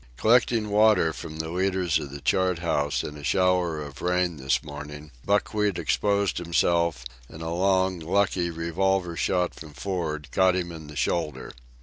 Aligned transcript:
Collecting 0.17 0.71
water 0.71 1.13
from 1.13 1.37
the 1.37 1.49
leaders 1.51 1.99
of 1.99 2.09
the 2.09 2.21
chart 2.21 2.57
house 2.57 3.03
in 3.03 3.15
a 3.15 3.23
shower 3.23 3.79
of 3.79 4.01
rain 4.01 4.37
this 4.37 4.63
morning, 4.63 5.11
Buckwheat 5.23 5.77
exposed 5.77 6.39
himself, 6.39 7.05
and 7.29 7.43
a 7.43 7.51
long, 7.51 7.99
lucky 7.99 8.49
revolver 8.49 9.15
shot 9.15 9.53
from 9.53 9.73
for'ard 9.75 10.31
caught 10.31 10.55
him 10.55 10.71
in 10.71 10.87
the 10.87 10.95
shoulder. 10.95 11.51